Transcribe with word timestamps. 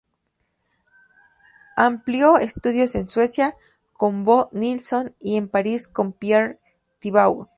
Amplió 1.77 2.39
estudios 2.39 2.95
en 2.95 3.07
Suecia 3.07 3.55
con 3.93 4.23
Bo 4.25 4.49
Nilsson 4.51 5.13
y 5.19 5.37
en 5.37 5.47
París 5.47 5.87
con 5.87 6.11
Pierre 6.11 6.57
Thibaud. 6.97 7.49